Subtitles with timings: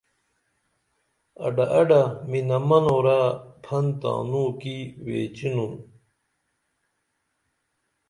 [1.45, 3.19] اڈہ اڈہ منہ منورہ
[3.63, 5.73] پھن تانوں کی ویچینُن